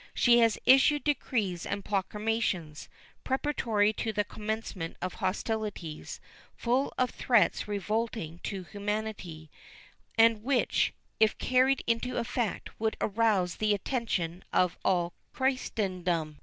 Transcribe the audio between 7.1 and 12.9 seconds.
threats revolting to humanity, and which if carried into effect